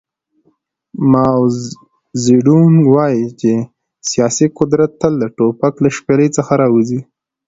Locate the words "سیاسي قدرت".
4.09-4.91